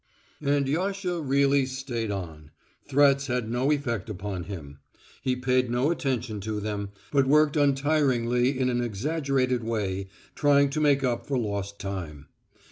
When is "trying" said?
10.33-10.71